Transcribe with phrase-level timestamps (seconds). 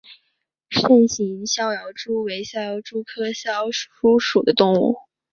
[0.71, 3.69] 肾形逍遥蛛为逍遥蛛科逍遥
[3.99, 4.95] 蛛属的动物。